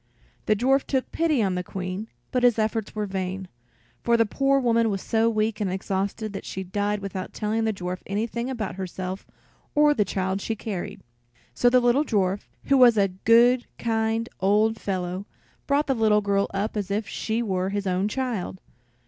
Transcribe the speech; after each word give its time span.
The 0.47 0.55
dwarf 0.55 0.83
took 0.87 1.11
pity 1.11 1.43
on 1.43 1.53
the 1.53 1.63
Queen, 1.63 2.07
but 2.31 2.41
his 2.41 2.57
efforts 2.57 2.95
were 2.95 3.05
vain, 3.05 3.47
for 4.01 4.17
the 4.17 4.25
poor 4.25 4.59
woman 4.59 4.89
was 4.89 4.99
so 5.03 5.29
weak 5.29 5.61
and 5.61 5.71
exhausted 5.71 6.33
that 6.33 6.43
she 6.43 6.63
died 6.63 7.01
without 7.01 7.33
telling 7.35 7.65
the 7.65 7.71
dwarf 7.71 7.99
anything 8.07 8.49
about 8.49 8.77
herself 8.77 9.27
or 9.75 9.93
the 9.93 10.03
child 10.03 10.41
she 10.41 10.55
carried. 10.55 11.01
So 11.53 11.69
the 11.69 11.79
little 11.79 12.03
dwarf, 12.03 12.47
who 12.63 12.77
was 12.79 12.97
a 12.97 13.09
good, 13.09 13.67
kind 13.77 14.27
old 14.39 14.79
fellow, 14.81 15.27
brought 15.67 15.85
the 15.85 15.93
little 15.93 16.21
girl 16.21 16.49
up 16.51 16.75
as 16.75 16.89
if 16.89 17.07
she 17.07 17.43
were 17.43 17.69
his 17.69 17.85
own 17.85 18.07
child. 18.07 18.59